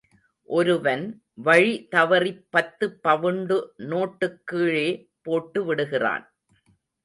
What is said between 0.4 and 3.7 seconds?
ஒருவன் வழி தவறிப் பத்து பவுண்டு